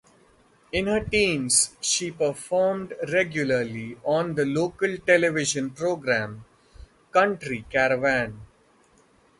In 0.71 0.87
her 0.87 1.01
teens, 1.03 1.75
she 1.79 2.09
performed 2.09 2.95
regularly 3.13 3.99
on 4.03 4.33
the 4.33 4.45
local 4.47 4.97
television 4.97 5.69
program 5.69 6.43
"Country 7.11 7.65
Caravan". 7.69 8.41